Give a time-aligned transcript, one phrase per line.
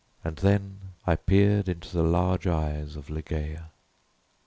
[0.23, 3.69] And then I peered into the large eyes of Ligeia.